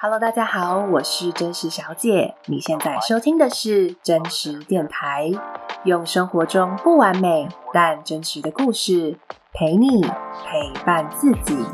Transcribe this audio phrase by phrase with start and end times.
[0.00, 2.36] Hello，大家好，我是真实小姐。
[2.46, 5.28] 你现在收听的是真实电台，
[5.82, 9.18] 用生活中不完美但真实的故事
[9.52, 11.66] 陪你陪伴自己。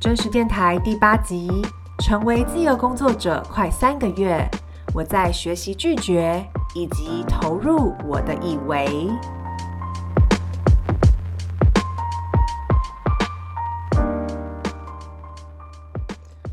[0.00, 1.48] 真实电台第八集，
[2.00, 4.50] 成为自由工作者快三个月，
[4.92, 6.44] 我在学习拒绝。
[6.78, 9.10] 以及投入我的以为。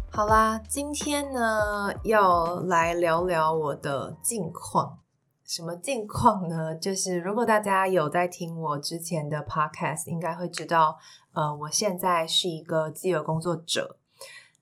[0.10, 4.98] 好啦，今天呢要来聊聊我的近况。
[5.46, 6.74] 什么近况呢？
[6.74, 10.98] 就是如果大家有在听我之前的 podcast，应该会知道，
[11.34, 13.98] 呃，我现在是一个自由工作者。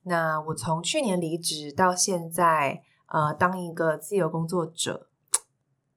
[0.02, 5.06] 那我从去年离职到现在，呃，当一个自由工作者。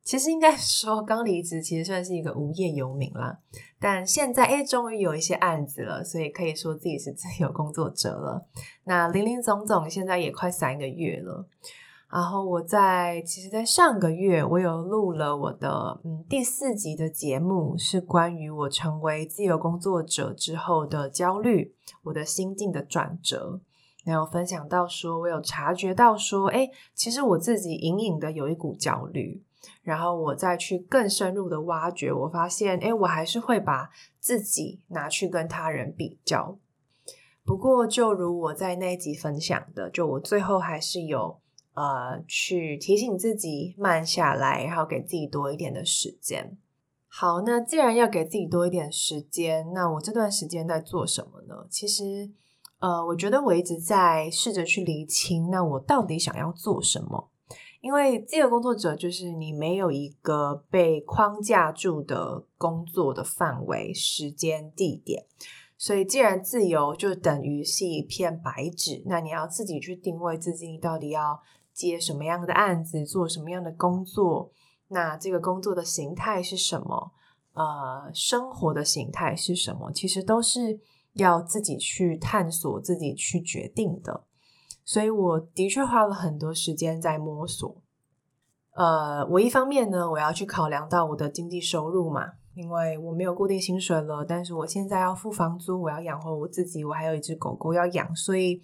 [0.07, 3.37] 其实应该说，刚离职其实算是一个无业游民啦。
[3.77, 8.47] 但现在，诶，终于有一些案子了，所以可以说自己是自由工作者了。
[8.85, 11.45] 那林林总总，现在也快三个月了。
[12.09, 23.59] 然后我在，其实，在上个月，我有录了我的嗯第四集的节目，是关于我成为自由工作者之后的焦虑，我的心境的转折。
[24.05, 29.43] 然后分享到说，我有察觉到说，哎，其实我自己隐隐的有一股焦虑。
[29.87, 36.59] 然后我再去更深入的挖掘，我发现，诶，我还是会把自己拿去跟他人比较。
[37.45, 41.39] 不过，就如我在那一集分享的，就我最后还是有
[41.73, 46.57] 呃去提醒自己慢下来，然后给自己多一点的时间。
[47.07, 51.65] 好，那既然要给自己多一点时间，那我这段时间在做什么呢？
[51.69, 52.29] 其实，
[52.79, 57.31] 呃，我觉得我一直在试着去厘清，那我到底想要做什么。
[57.81, 65.25] 因为自由工作者就是你没有一个被框架住的工作的范围、时间、地点，
[65.77, 71.39] 所以既然自由就等于是一片白纸，那你要自己去定位自己，到底要
[71.71, 74.51] 接什么样的案子，做什么样的工作，
[74.87, 77.11] 那这个工作的形态是什么？
[77.53, 79.91] 呃，生活的形态是什么？
[79.91, 80.79] 其实都是
[81.13, 84.26] 要自己去探索、自己去决定的。
[84.87, 87.75] 所以我的确花了很多时间在摸索。
[88.71, 98.61] 呃，我一方面呢，我要去考量到我的经济收入嘛，因为我没有固定薪水了，但是我现在要付房租，我要养活我自己，我还有一只狗狗要养，所以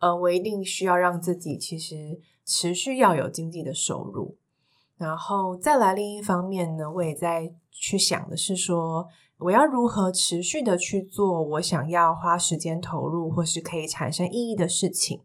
[0.00, 4.36] 呃，我一定需要让自己其实持续要有经济的收入。
[4.96, 9.06] 然后再来另一方面呢，我也在去想的是说，
[9.38, 15.20] 我要如何持续的去做我想要花时间投入或是可以产生意义的事情。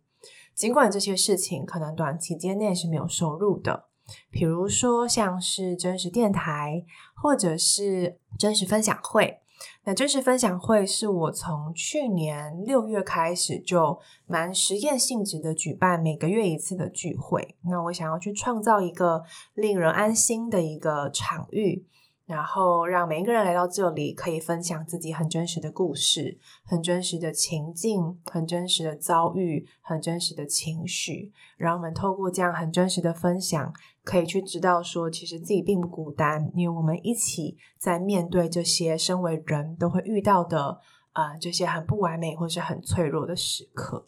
[0.55, 3.85] 尽管这些事情可能短期间内是没有收入的，
[4.31, 6.85] 比如说像是真实电台，
[7.21, 9.41] 或者是真实分享会。
[9.85, 17.55] 那真实分享会是我从去年六月开始就蛮实验性质的举办每个月一次的聚会。
[17.63, 19.23] 那我想要去创造一个
[19.53, 21.85] 令人安心的一个场域。
[22.25, 31.31] 然后让每一个人来到这里，可以分享自己很真实的故事、很真实的情境、很真实的遭遇、很真实的情绪。
[31.55, 33.71] 让我们透过这样很真实的分享，
[34.03, 40.81] 可以去知道说，其实自己并不孤单，因为我们一起在面对这些身为人都会遇到的
[41.11, 44.07] 啊、呃、这些很不完美或是很脆弱的时刻。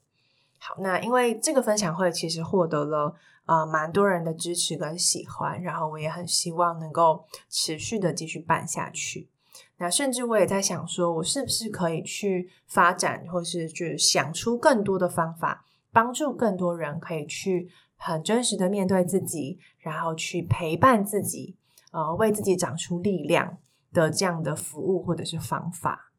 [0.58, 3.16] 好，那因为这个分享会其实获得了。
[3.48, 9.30] 啊、蛮多人的支持跟喜欢，然后我也很希望能够持续的继续办下去。
[9.78, 21.56] 那甚至我也在想说，我是不是可以去发展，或是去想出更多的方法，帮助更多人可以去很真实的面对自己，然后去陪伴自己，
[21.92, 23.58] 呃，为自己长出力量
[23.94, 26.12] 的这样的服务或者是方法。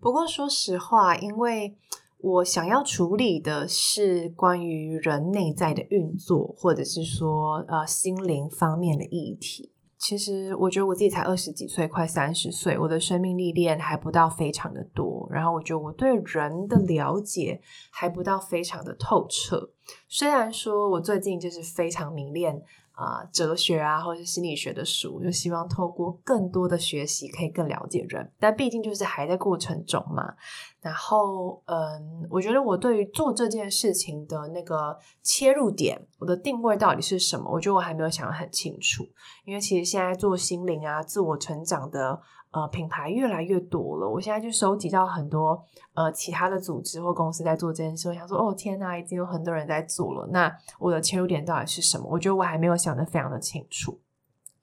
[0.00, 1.76] 不过说实话，因为
[2.20, 9.72] 我想要处理的是关于人内在的运作，或者是说呃心灵方面的议题。
[9.96, 15.28] 其实我觉得我自己才二十几岁，快三十岁，我的生命历练还不到非常的多。
[15.30, 17.60] 然后我觉得我对人的了解
[17.90, 19.70] 还不到非常的透彻。
[20.08, 22.62] 虽然说我最近就是非常迷恋。
[22.98, 28.28] 啊，哲学啊，或者是心理学的书，就希望透过更多的学习，可以更了解人。
[28.40, 30.34] 但毕竟就是还在过程中嘛。
[30.80, 37.48] 然后，嗯，我觉得我对于做这件事情的那个切入点，我的定位到底是什么？
[37.52, 39.04] 我觉得我还没有想得很清楚。
[39.44, 42.20] 因为其实现在做心灵啊、自我成长的。
[42.50, 44.08] 呃，品牌越来越多了。
[44.08, 45.62] 我现在就收集到很多
[45.94, 48.08] 呃其他的组织或公司在做这件事。
[48.08, 50.26] 我想说，哦天哪，已经有很多人在做了。
[50.32, 52.08] 那我的切入点到底是什么？
[52.10, 54.00] 我觉得我还没有想得非常的清楚。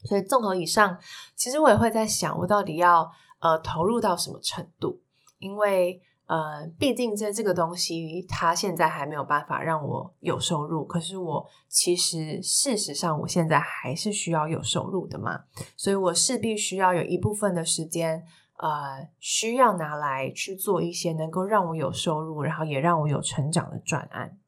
[0.04, 0.98] 所以综合以上，
[1.36, 5.02] 其实我也会在想，我到底要呃投入到什么程度？
[5.38, 10.84] 因为呃，毕竟这这个东西，它现在还没有办法让我有收入。
[10.84, 15.42] 可是我其实事实上，我现在还是需要有收入的嘛，
[15.78, 18.24] 所以我势必需要有一部分的时间，
[18.58, 24.40] 呃，需要拿来去做一些能够让我有收入，然后也让我有成长的专案。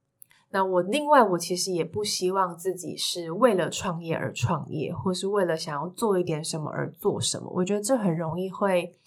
[0.49, 7.51] 那我另外，我其实也不希望自己是为了创业而创业，或是为了想要做一点什么而做什么。
[7.53, 8.97] 我觉得这很容易会。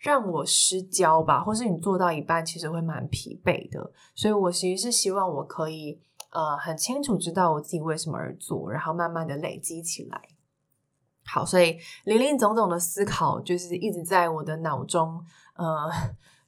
[0.00, 3.92] 让我失焦吧，或是你做到一半，其实会蛮疲惫的。
[4.14, 6.00] 所以我其实是希望我可以
[6.32, 10.20] 呃很清楚知道我自己为什么而做，然后慢慢的累积起来。
[11.26, 15.22] 好，所以林林总总的思考就是一直在我的脑中，
[15.54, 15.88] 呃，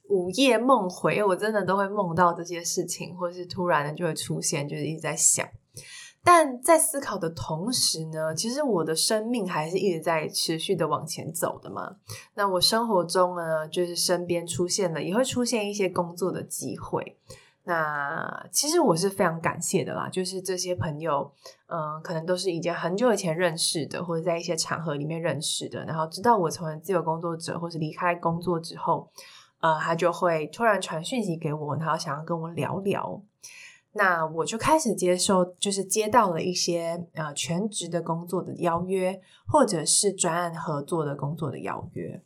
[0.09, 5.47] 午夜梦回，我真的都会梦到这些事情，或是突然的就会出现，就是一直在想。
[6.23, 11.97] 但在思考的同时呢，其实我的生命还是一直在持续的往前走的嘛。
[12.35, 17.17] 那我生活中呢，就是身边出现了，也会出现一些工作的机会。
[17.65, 21.31] 那其实我是非常感谢的啦，就是这些朋友，
[21.67, 29.09] 嗯、可能都是已经很久以前认识的，或者在一些场合里面认识的，然后知道我成为自由工作者，或是离开工作之后，
[29.61, 33.21] 呃，他就会突然传讯息给我，然后想要跟我聊聊。
[33.95, 42.19] 那我就开始接受，就是接到了一些呃全职的工作的邀约，或者是专案合作的工作的邀约。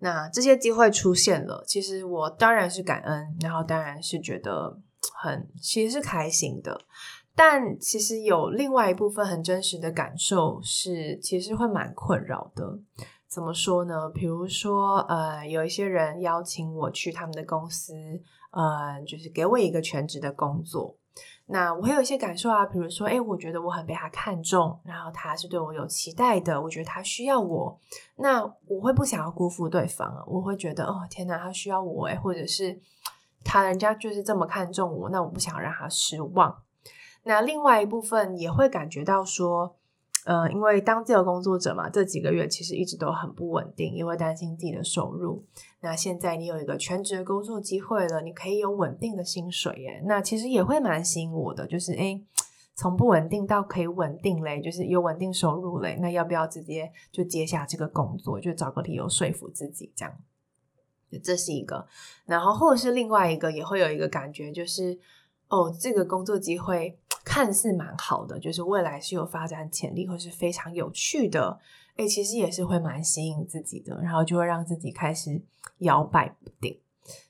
[0.00, 4.78] 那这些机会出现了，其实我当然是感恩，然后当然是觉得
[5.14, 6.78] 很其实是开心的。
[7.34, 12.78] 但其实有另外一部分很真实的感受是，其实会蛮困扰的。
[13.26, 14.10] 怎么说呢？
[14.10, 17.94] 比如说呃，有一些人邀请我去他们的公司。
[18.54, 20.96] 呃，就是给我一个全职的工作，
[21.46, 27.78] 那我会有一些感受啊，比如说，诶，我觉得我很被他看中，然后他是对我有期待的，我觉得他需要我，
[28.16, 32.80] 那我会不想要辜负对方啊，我会觉得，哦，天哪，他需要我诶，或者是
[33.44, 36.62] 他人家就是这么看重我，那我不想让他失望。
[37.24, 39.76] 那另外一部分也会感觉到说。
[40.24, 45.44] 呃，因为当自由工作者嘛，这几个月其实一直都很不稳定，因为担心自己的收入。
[45.80, 50.02] 那现在你有一个全职的工作机会了，你可以有稳定的薪水耶。
[50.06, 52.24] 那其实也会蛮吸引我的，就是诶，
[52.74, 55.98] 从不稳定到可以稳定嘞，就是有稳定收入嘞。
[56.00, 60.14] 那要不要直接就接下这个工作，就找个理由说服自己这样？
[61.22, 61.86] 这是一个，
[62.26, 64.98] 然后或者是另外一个，也会有一个感觉，就是
[65.48, 66.98] 哦，这个工作机会。
[67.26, 71.58] 看似蛮好的，就是未来是有发展潜力或是非常有趣的，
[71.96, 75.40] 诶，其实也是会蛮吸引自己的，然后就会让自己开始
[75.78, 76.78] 摇摆不定。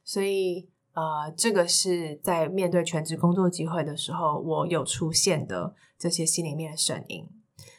[0.05, 7.28] 所以，呃，这个是在面对全职工作机会的时候，我有出现的这些心里面的声音。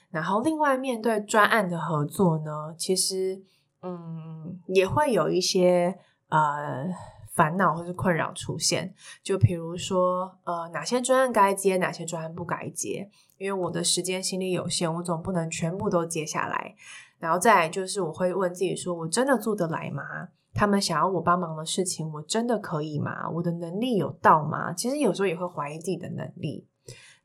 [0.10, 3.44] 然后，另外面对专案的合作呢，其实，
[3.82, 6.00] 嗯，也会有一些，
[6.30, 6.88] 呃。
[7.36, 16.74] 烦恼或是困扰出现，就比如说，呃，哪些专案该接，哪些专案不该接，因为我的时间心力有限，我总不能全部都接下来。
[17.20, 20.30] 然后再来就是，我会问自己说，我真的做得来吗？
[20.54, 23.30] 他们想要我帮忙的事情，我真的可以吗？
[23.30, 24.72] 我的能力有到吗？
[24.72, 26.66] 其实有时候也会怀疑自己的能力。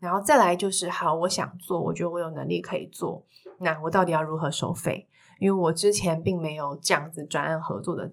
[0.00, 3.24] 然后再来就是，好，我想做，我觉得我有能力可以做，
[3.60, 5.06] 那我到底要如何收费？
[5.38, 8.10] 因为我之前并没有这样子专案合作的。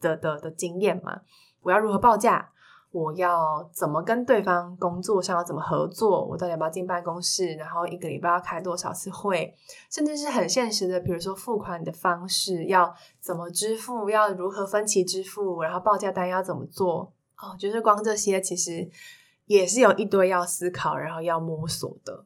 [0.00, 1.20] 的的的经验嘛，
[1.62, 2.50] 我要如何报价？
[2.90, 6.24] 我要怎么跟对方工作上要怎么合作？
[6.24, 7.54] 我到底要不要进办公室？
[7.56, 9.54] 然后一个礼拜要开多少次会？
[9.90, 14.08] 甚至是很现实的，比如说付款的方式要怎么支付？
[14.08, 15.60] 要如何分期支付？
[15.62, 17.12] 然后报价单要怎么做？
[17.36, 18.88] 哦，就是光这些，其实
[19.44, 22.24] 也是有一堆要思考，然后要摸索的，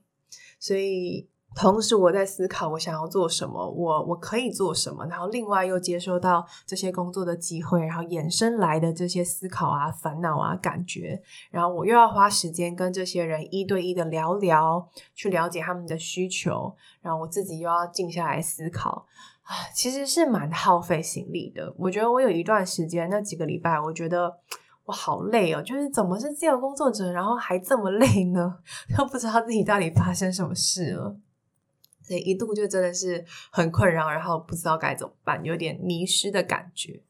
[0.60, 1.28] 所以。
[1.54, 19.06] 同时，我在思考我想要做什么，我我可以做什么，然后另外又接收到这些工作的机会，然后衍生来的这些思考啊、烦恼啊、感觉，然后我又要花时间跟这些人一对一的聊聊，去了解他们的需求，然后我自己又要静下来思考，
[19.42, 21.74] 啊，其实是蛮耗费心力的。
[21.76, 24.32] 我觉得我有一段时间，那几个礼拜，我觉得
[24.86, 28.58] 我好累哦，就是怎么是自由工作者，然后还这么累呢？
[28.96, 31.16] 都不知道自己到底发生什么事了。
[32.02, 37.02] 所以一度就真的是很困扰，然后不知道该怎么办，有点迷失的感觉。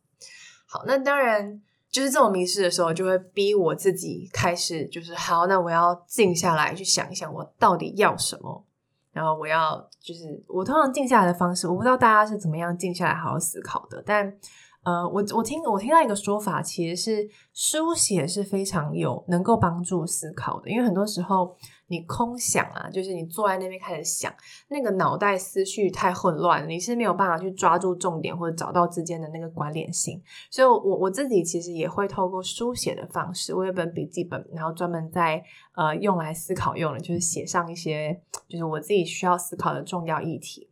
[0.67, 8.65] 好，那当然就是这种迷失的时候，就会逼我自己开始，就是好，那我要静下来去想一想，我到底要什么。
[9.13, 14.37] 然后我要就是我通常静下来的方式，我不知道大家是怎么样静下来好好思考的，但。
[14.85, 21.57] 呃，我我听我听到一个说法，其实是书写是非常有能够帮助思考的，因为很多时候
[21.93, 24.35] 你空想啊，就是你坐在那边开始想，
[24.69, 30.19] 那个脑袋思绪太混乱，你是没有办法去抓住重点或者找到之间的那个关联性。
[30.51, 35.45] 所以我，我自己其实也会透过书写的方式，我有本笔记本，然后专门在
[35.75, 38.19] 呃用来思考用的，就是写上一些
[38.49, 40.71] 就是我自己需要思考的重要议题，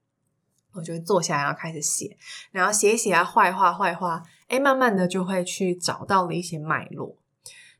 [0.72, 2.16] 我就会坐下来然后开始写，
[2.50, 7.14] 然后写一写啊，画一画，画一画，哎，慢慢的就会去找到了一些脉络。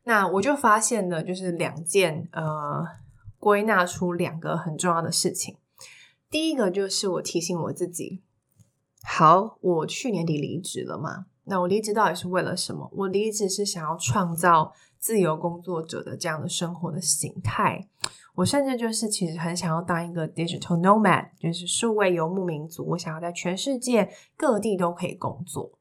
[0.04, 2.86] 那我就发现了，就是两件呃。
[3.40, 5.56] 归纳出两个很重要的事情。
[6.30, 8.22] 第一个就是我提醒我自己，
[9.02, 11.26] 好，我去年底离职了嘛。
[11.44, 12.88] 那我离职到底是为了什么？
[12.92, 17.88] 我离职是想要创造自由工作者的这样的生活的形态。
[18.36, 22.86] 我甚至就是其实很想要当一个 digital nomad，就是数位游牧民族。
[22.90, 25.72] 我想要在全世界各地都可以工作。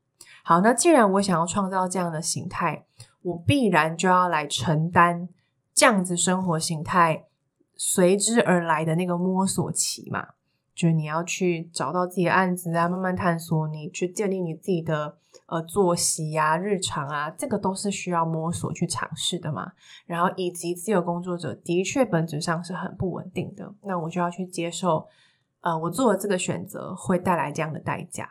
[0.43, 2.87] 好，那既然我想要创造这样的形态，
[3.21, 5.29] 我必然就要来承担
[5.75, 7.25] 这样子生活形态。
[7.81, 10.27] 随之而来的那个摸索期嘛，
[10.75, 19.71] 就是你要去找到自己的案子啊，慢慢探索，你去建立你自己的呃作息啊、日常啊，这个都是需要摸索去尝试的嘛。
[20.05, 25.07] 然后以及自由工作者的确本质上是很不稳定的，那我就要去接受，
[25.61, 28.29] 呃，我做了这个选择会带来这样的代价。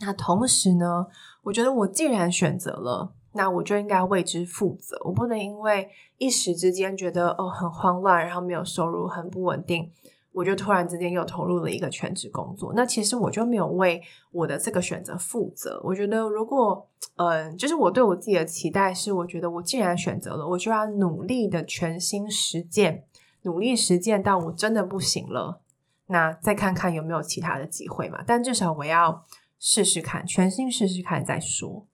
[0.00, 1.06] 那同时呢，
[1.42, 3.12] 我觉得我既然选择了。
[3.38, 9.88] 那我就应该为之负责，我不能因为一时之间觉得哦很慌乱，然后没有收入，很不稳定，
[10.32, 12.72] 我就突然之间又投入了一个全职工作。
[12.74, 14.02] 那其实我就没有为
[14.32, 15.80] 我的这个选择负责。
[15.84, 23.04] 我觉得如果嗯、就是我对我自己的期待是，我觉得我既然选择了，我就要努力的全心实践，
[23.42, 25.60] 努力实践到我真的不行了，
[26.06, 28.24] 那再看看有没有其他的机会嘛。
[28.26, 29.24] 但至少我要
[29.60, 31.86] 试试看，全心试试看再说。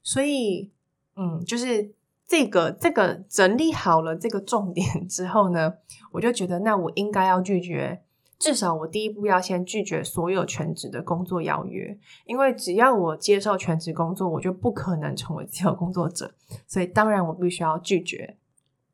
[0.00, 0.71] 所以。
[1.16, 1.92] 嗯，就是
[2.26, 5.74] 这个这个整理好了这个重点之后呢，
[6.12, 8.02] 我就觉得那我应该要拒绝，
[8.38, 16.34] 至少我第一步要先拒绝所有全职的工作邀约，因为只要我接受全职工作，我就不可能成为自由工作者，
[16.66, 18.36] 所以当然我必须要拒绝。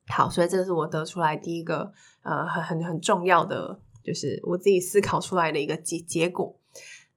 [0.09, 6.57] 好，所以这是我得出来第一个呃很很很重要的，就是我自己思考出来的一个结结果。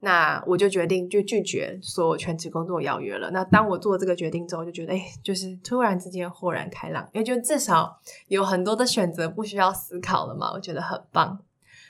[0.03, 3.29] 那我就决定就拒绝所有全职工作邀约了。
[3.29, 11.39] 那当我做这个决定之后，就觉得哎，就是突然之间豁然开朗，因为就至少有很多的选择不需要思考了嘛，我觉得很棒。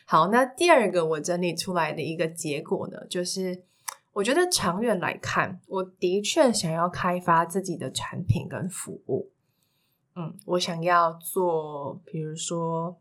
[0.06, 3.63] 好，那第二个我整理出来的一个结果呢，就是
[4.12, 9.30] 我觉得长远来看，我的确想要开发自己的产品跟服务。
[10.18, 12.98] 嗯，我想要做，比如说。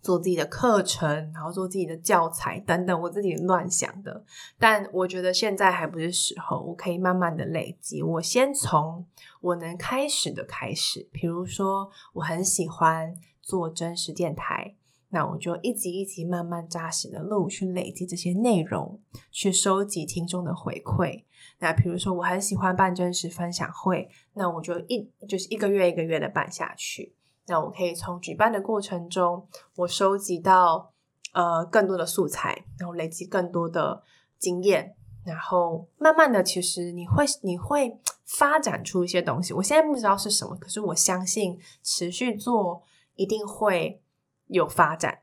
[0.00, 4.24] 做自己的课程，然后做自己的教材等等，我自己乱想的。
[4.58, 8.02] 但我觉得现在还不是时候，我可以慢慢的累积。
[8.02, 9.06] 我先从
[9.40, 14.74] 我能开始的开始，比如说我很喜欢做真实电台，
[15.10, 19.00] 那我就一集一集慢慢扎实的录，去累积这些内容，
[19.30, 21.24] 去收集听众的回馈。
[21.60, 27.14] 那比如说我很喜欢办真实分享会，那我就一就是一个月一个月的办下去。
[27.48, 30.92] 那我可以从举办的过程中，我收集到
[31.32, 34.02] 呃更多的素材，然后累积更多的
[34.38, 39.54] 经验，然后慢慢的，其实你会你会发展出一些东西。
[39.54, 42.82] 我现在不知道是什么，可是我相信持续做
[43.14, 44.02] 一定会
[44.48, 45.20] 有发展。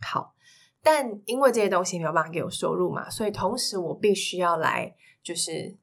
[0.00, 0.34] 好，
[0.82, 5.76] 但因为这些东西没有办法给我收入嘛，所以同时我必须要来就是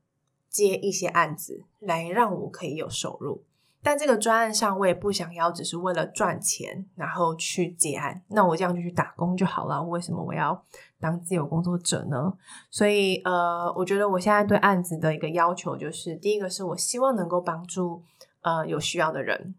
[0.50, 3.44] 接一些案子，来让我可以有收入。
[3.84, 8.22] 但这个专案上，我也不想要只是为了赚钱，然后去结案。
[8.28, 9.82] 那我这样就去打工就好了。
[9.84, 10.62] 为什么我要
[11.00, 12.34] 当自由工作者呢？
[12.70, 18.04] 所以，呃，我觉得我现在对案子的一个要求就是，第一个是我希望能够帮助
[18.42, 19.56] 呃有需要的人。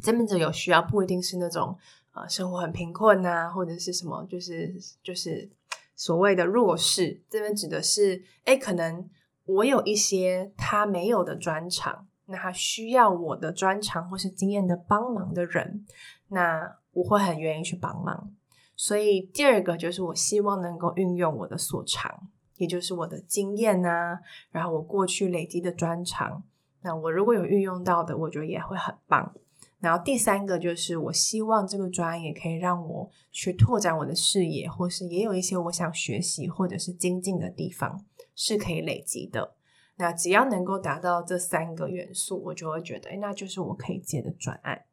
[0.00, 1.76] 真正者有需要，不一定是那种
[2.14, 5.50] 呃生活很贫困啊，或者是什么，就是就是
[5.94, 7.20] 所谓的弱势。
[7.28, 9.10] 这边指的是，诶，可能
[9.44, 12.06] 我有一些他没有的专长。
[12.26, 15.84] 那他需要我的专长或是经验的帮忙的人，
[16.28, 18.32] 那我会很愿意去帮忙。
[18.74, 26.42] 所以第二个就是我希望能够运用我的所长，也就是我的经验啊，然后我过去累积的专长。
[26.82, 29.34] 那我如果有运用到的，我觉得也会很棒。
[29.78, 39.54] 然后第三个就是我希望这个专业可以让我去拓展我的视野，或是也有一些我想学习或者是精进的地方是可以累积的。
[40.02, 44.84] 那只要能够达到这三个元素，我就会觉得，哎，那就是我可以接的专案。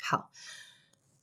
[0.00, 0.30] 好，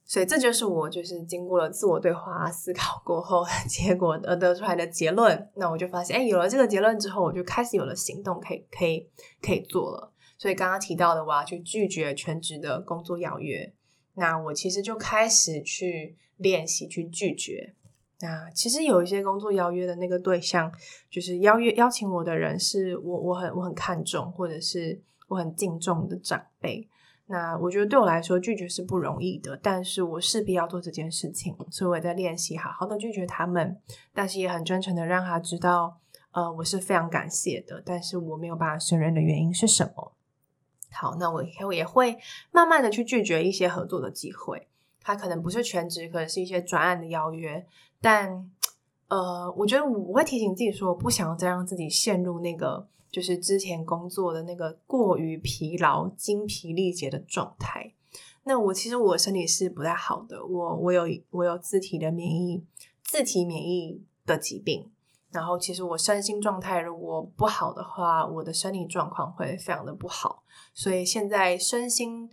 [0.05, 5.49] 所以这就是我就是经过了自我对话思考过后， 结果而得出来的结论。
[5.55, 9.09] 那我就发现，诶，有了这个结论之后，我就开始有了行动，可以可以
[9.41, 10.13] 可以做了。
[10.37, 13.73] 所以刚刚提到的，我要去拒绝全职的工作邀约。
[14.13, 17.73] 那我其实就开始去练习去拒绝。
[18.23, 20.71] 那其实有一些工作邀约的那个对象，
[21.09, 26.87] 就是邀约邀请我的人是我我很我很看重，或者是我很敬重的长辈。
[27.25, 33.77] 那我觉得对我来说拒绝是不容易的，但是我势必要做这件事情，所以我也在练习好好的拒绝他们，
[34.13, 35.99] 但是也很真诚的让他知道，
[36.31, 40.13] 呃，我是非常感谢的，但是我没有办法胜任的原因是什么。
[40.91, 42.17] 好，那我我也会
[42.51, 44.69] 慢慢的去拒绝一些合作的机会，
[45.03, 47.65] 他可能不是全职，可能是一些专案的邀约，
[48.01, 48.49] 但
[49.09, 52.87] 呃，我觉得我会提醒自己说，我不想要再让自己陷入那个。
[53.11, 57.93] 就是之前工作的那个过于疲劳、精疲力竭的状态。
[58.45, 62.65] 那我其实我身体是不太好的，我我有我有自体的免疫、
[63.03, 64.89] 自体免疫的疾病。
[65.29, 70.41] 然后其实我身心状态如果不好的话，我的身体状况会非常的不好。
[70.73, 72.27] 所以现在身心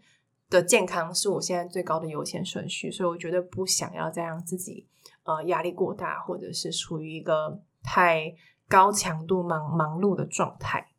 [0.50, 2.90] 的健康是我现在最高的优先顺序。
[2.90, 4.86] 所以我觉得不想要再让自己
[5.22, 8.34] 呃压力过大，或者是处于一个太。
[8.70, 10.92] 高强度忙忙碌的状态，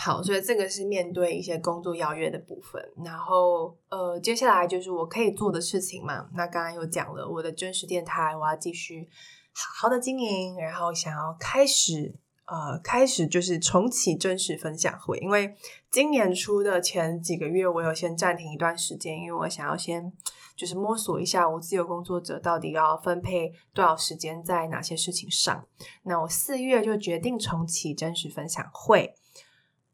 [0.00, 2.80] 好，所以这个是面对一些工作邀约的部分。
[3.04, 6.28] 然后，呃，接下来就是我可以做的事情嘛。
[6.34, 9.08] 那刚刚又讲了我的真实电台，我要继续
[9.52, 12.14] 好好的经营，然后想要开始，
[12.46, 15.18] 呃，开始就是重启真实分享会。
[15.18, 15.54] 因为
[15.90, 20.12] 今年初的前几个月，我有先暂停一段时间，因为我想要先。
[20.56, 25.66] 就是摸索一下我自由工作者到底要分配多少时间在哪些事情上。
[26.04, 29.14] 那我四月就决定重启真实分享会。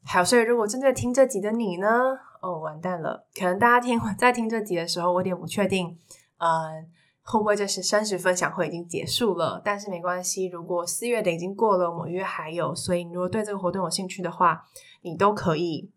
[0.05, 2.17] 好，所以如果正在听这集的你呢？
[2.41, 5.99] 哦，完蛋了，可能大家听 在听这集的时候，我有点不确定，
[6.37, 6.87] 嗯，
[7.23, 9.61] 会不会这是真实分享会已经结束了？
[9.63, 14.65] 但是没关系，如果四月的已经过了，某月还有，所以你如果对这个活动有兴趣的话，
[15.01, 15.89] 你都可以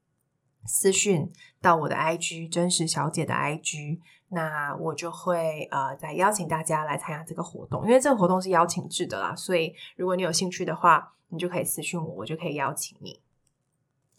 [0.65, 1.31] 私讯
[1.61, 4.01] 到我的 IG 真实小姐的 IG。
[4.29, 13.21] 那我就会呃再邀请大家来参加这个活动，因为这个活动是邀请制的啦，所以如果你有兴趣的话，你就可以私讯我，我就可以邀请你。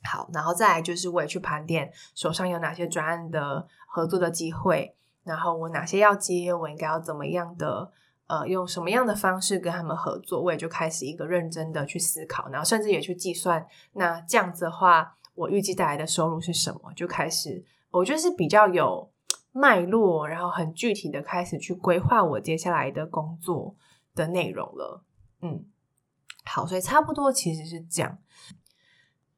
[0.03, 4.95] 好，然后再来就是我也去盘点手上有哪些专案的合作的机会，
[5.27, 7.91] 然后我哪些要接，我应该要怎么样的
[8.27, 19.11] 呃用什么样的方式跟他们合作，我也就开始一个认真的去思考，然后甚至也去计算，那这样子的话，我预计带来的收入是什么，就开始我觉得是比较有。
[19.53, 23.75] 脉络，然后很具体的开始去规划我接下来的工作
[24.13, 25.03] 的内容了。
[25.41, 25.65] 嗯，
[26.45, 28.19] 好，所以差不多其实是这样。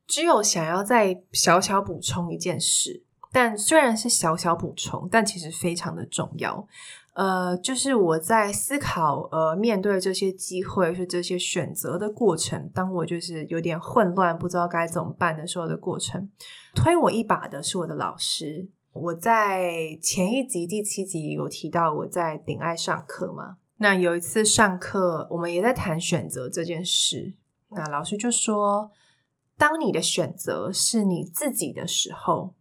[0.06, 6.68] 只有想要再小小补充一件事，但虽然是小小补充，但其实非常的重要。
[7.13, 16.30] 呃，就是我在思考，呃，面对这些机会是这些选择的过程，当我就是有点混乱，不知道该怎么办的时候的过程，
[16.74, 18.70] 推我一把的是我的老师。
[18.94, 27.34] 我在前一集第七集有提到我在顶爱上课嘛，那有一次上课，我们也在谈选择这件事。
[27.70, 28.89] 那老师就说，
[29.58, 32.54] 当你的选择是你自己的时候，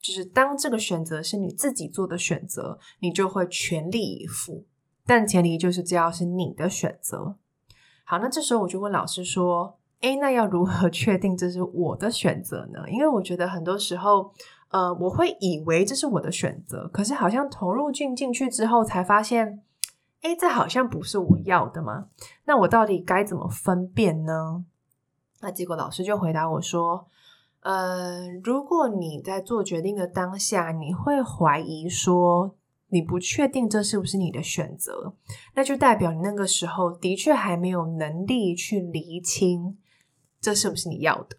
[0.00, 4.64] 就是当这个选择是你自己做的选择，你就会全力以赴。
[5.06, 7.36] 但前提就是这要是你的选择。
[8.04, 12.88] 好，那这时候我就问老师说，诶，那要如何 确定这是我的选择呢？
[12.90, 14.32] 因为我觉得很多时候。
[14.72, 19.64] 呃，我会以为这是我的选择，可是好像投入进进去之后，才发现，
[20.20, 22.06] 诶，这好像不是我要的嘛。
[22.44, 24.64] 那我到底该怎么分辨呢？
[25.40, 27.08] 那结果老师就回答我说，
[27.60, 32.56] 呃，如果你在做决定的当下，你会怀疑说
[32.88, 35.14] 你不确定这是不是你的选择，
[35.54, 39.78] 那就代表你那个时候的确还没有能力去厘清
[40.40, 41.36] 这是不是你要的。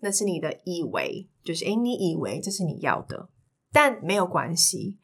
[0.00, 3.28] 那是你的以为，就是诶，你以为这是你要的，
[3.72, 4.96] 但没有关系。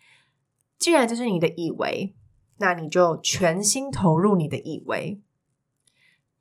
[0.79, 2.15] 既然这是你的以为，
[2.59, 5.21] 那你就全心投入你的以为，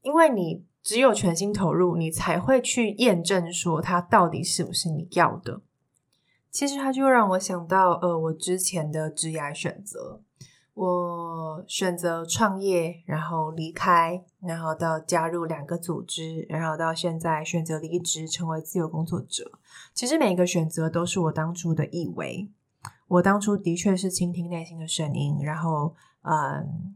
[0.04, 5.62] 因为你只有全心投入，你才会去验证说它到底是不是你要的。
[6.52, 10.22] 其实它就让我想到，呃，我之前的职业选择。
[10.76, 19.52] 我选择创业，然后离开，然后到加入两个组织，然后到现在选择离职，成为自由工作者。
[19.94, 22.50] 其实每一个选择都是我当初的以为，
[23.08, 25.94] 我当初的确是倾听内心的声音，然后，
[26.24, 26.96] 嗯，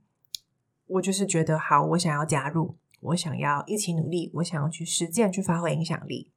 [0.88, 6.32] 我就是觉得好，我想要加入，我想要一起努力，我想要去实践，去发挥影响力。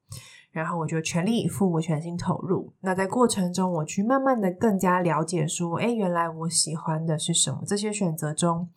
[0.52, 2.72] 然后我就全力以赴，我全心投入。
[2.80, 7.62] 那在过程中，我去慢慢的更加了解，说，哎，原来我喜欢的是什么？
[7.64, 8.68] 这些选择中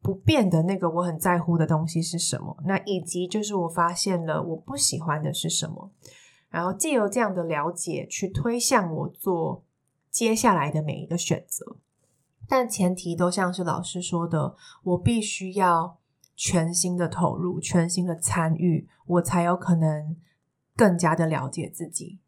[0.00, 2.56] 不变的那个我很在乎的东西是什么？
[2.64, 5.90] 那以及就是我发现了我不喜欢的是什么？
[6.48, 9.62] 然后借由这样的了解，去推向我做
[10.10, 11.76] 接下来的每一个选择。
[12.48, 15.97] 但前提都像是老师说的，我必须要
[16.40, 20.16] 全心的投入，全心的参与，我才有可能
[20.76, 22.20] 更加的了解自己。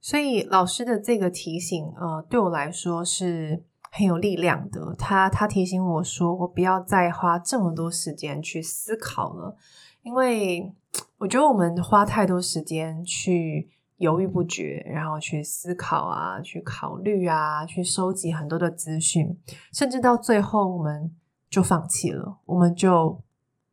[0.00, 4.92] 所以老师的这个提醒，呃，对我来说是很有力量的。
[4.98, 9.56] 他他提醒我说，我不要再花这么多时间去思考了，
[10.02, 10.74] 因为
[11.18, 19.38] 我觉得我们花太多时间去犹豫不决，然后去思考啊，去考虑啊，去收集很多的资讯，
[19.72, 21.14] 甚至到最后我们
[21.48, 23.20] 就放弃了，我们就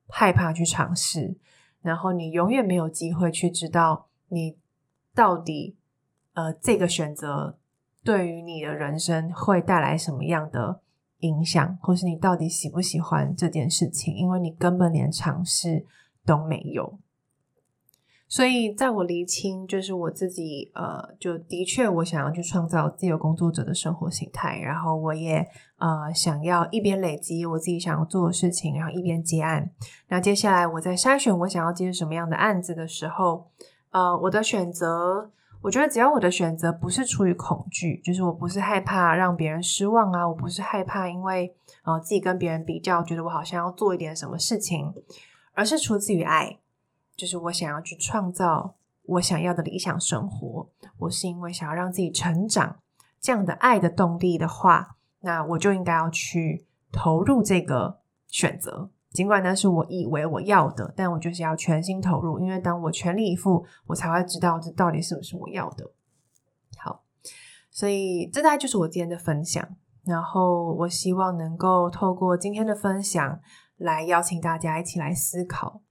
[0.07, 1.35] 害怕去尝试，
[1.81, 4.57] 然后你永远没有机会去知道你
[5.13, 5.75] 到底。
[6.37, 7.57] 呃，这个选择
[8.03, 10.81] 对于你的人生会带来什么样的
[11.19, 14.13] 影响，或是你到底喜不喜欢这件事情？
[14.13, 15.85] 因为你根本连尝试
[16.25, 16.99] 都没有。
[18.27, 29.69] 所以，在我厘清，就是我自己，呃，就的确我想要去创造自由工作者的生活形态，然后我也呃想要一边累积我自己想要做的事情，然后一边接案。
[30.09, 33.51] 那接下来我在筛选我想要接什么样的案子的时候，
[33.91, 35.31] 呃，我的选择。
[35.61, 44.93] 我觉得只要我的选择不是出于恐惧，就是我不是害怕让别人失望啊，我不是害怕因为呃自己跟别人比较，觉得我好像要做一点什么事情，
[45.55, 46.59] 而是出自于爱，
[47.15, 52.79] 就是我想要去创造我想要的理想生活，我是因为想要让自己成长，
[53.21, 58.89] 这样的爱的动力的话，那我就应该要去投入这个选择。
[59.11, 65.89] 尽管那是我以为我要的，但我就是要全心投入，因为当我全力以赴，我才会知道这到底是不是我要的。
[66.77, 67.03] 好，
[67.71, 69.65] 所以这大概就是我今天的分享。
[70.03, 73.39] 然后我希望能够透过今天的分享，
[73.77, 75.81] 来邀请大家一起来思考。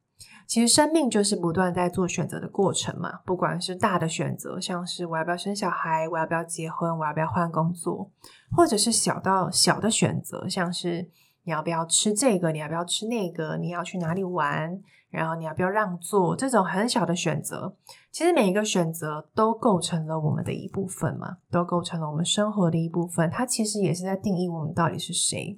[0.47, 8.11] 其实生命就是不断在做选择的过程嘛，不管是大的选择，像是我要不要生小孩，我要不要结婚，我要不要换工作，
[8.57, 11.11] 或者是小到小的选择，像是。
[11.47, 12.53] 你要不要吃这个？
[12.53, 13.59] 你要不要吃那个？
[13.59, 14.81] 你要去哪里玩？
[15.11, 16.35] 然后你要不要让座？
[16.35, 17.77] 这种很小的选择，
[18.11, 23.31] 其实每一个选择都构成了我们的一部分嘛，都构成了我们生活的一部分。
[23.31, 25.55] 它其实也是在定义我们到底是谁。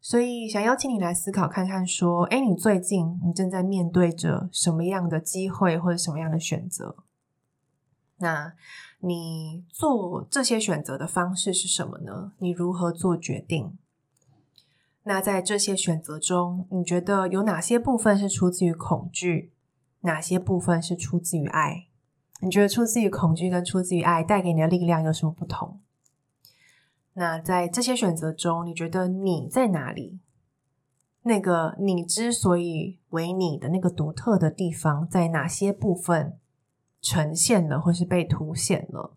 [0.00, 6.96] 所以，想邀请你来思考看看，说，诶，你最近你正在面对着什么样的机会或者什么样的选择？
[8.18, 8.54] 那
[9.00, 12.32] 你做这些选择的方式是什么呢？
[12.38, 13.76] 你如何做决定？
[15.02, 19.52] 那在这些选择中，你觉得有哪些部分是出自于恐惧？
[20.02, 21.86] 哪些部分是出自于爱？
[22.40, 25.80] 你觉得出自于恐惧跟出自于爱带给你的力量有什么不同？
[27.18, 30.20] 那在这些选择中，你觉得你在哪里？
[31.22, 36.38] 那个你之所以为你的那个独特的地方，在哪些部分
[37.00, 39.16] 呈现了，或是被凸显了？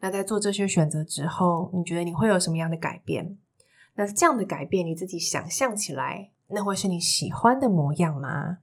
[0.00, 3.38] 那在做这些选择之后，你觉得你会有什么样的改变？
[3.94, 8.58] 那这样的改变，你自己想象起来，那会是你喜欢的模样吗？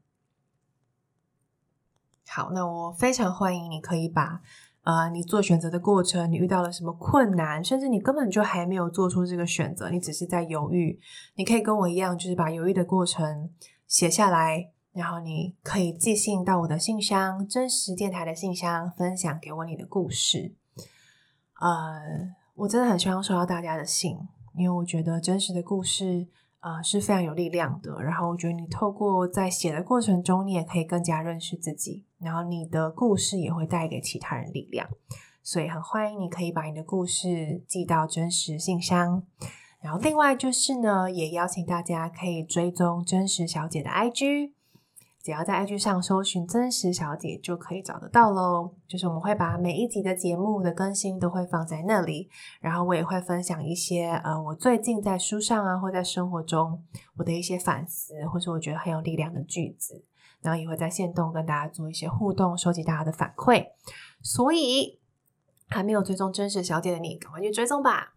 [2.27, 4.41] 好，那我非常欢迎你可以把，
[4.85, 10.99] 呃，你做选择的过程，你遇到了什么困难，甚至你根本就还没有做出这个选择，你只是在犹豫，
[11.35, 13.49] 你可以跟我一样，就是把犹豫的过程
[13.87, 20.53] 写下来，然后你可以寄信到我的信箱，真实电台的信箱，分享给我你的故事。
[21.59, 24.17] 呃，我真的很希望收到大家的信。
[24.57, 26.27] 因为我觉得真实的故事，
[26.65, 28.01] 呃，是非常有力量的。
[28.01, 32.03] 然后我觉得你透过在写的过程中，你也可以更加认识自己。
[32.17, 34.89] 然后你的故事也会带给其他人力量。
[35.43, 39.21] 所以很欢迎你可以把你的故事寄到真实信箱。
[39.79, 44.53] 然后另外就是呢，也邀请大家可以追踪真实小姐的 IG。
[45.25, 48.75] 只要在 IG 上搜寻“真实小姐”就可以找得到喽。
[48.87, 52.29] 就是我们会把每一集的节目的更新都会放在那里，
[52.61, 56.79] 然后我也会分享一些呃，我最近在书上啊或在生活中
[57.17, 60.05] 我的一些反思，或是我觉得很有力量的句子，
[60.41, 63.65] 然后也会在线动跟大家做一些互动，收集大家的反馈。
[64.21, 64.99] 所以
[65.69, 68.13] 还没有追踪真实小姐的你，赶快去追踪吧。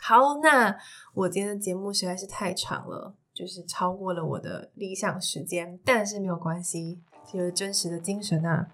[0.00, 0.76] 好，那
[1.12, 3.16] 我今天的节目实在是太长了。
[3.34, 7.00] 就是超过了我的理想时间，但是没有关系，
[7.32, 8.68] 就是真实的精神啊。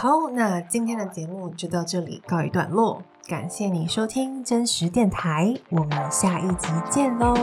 [0.00, 7.34] 好，那今天的节目就到这里告一段落，感谢你收听真实电台，我们下一集见喽。